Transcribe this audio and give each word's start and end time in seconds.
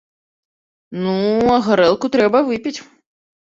Ну, 1.03 1.13
а 1.57 1.59
гарэлку 1.69 2.13
трэба 2.19 2.43
выпіць. 2.51 2.77